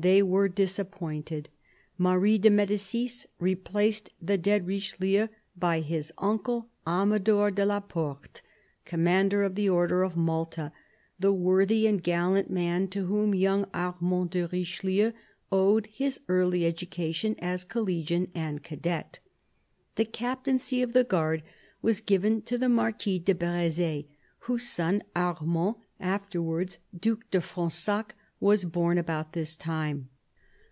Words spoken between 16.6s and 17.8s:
education as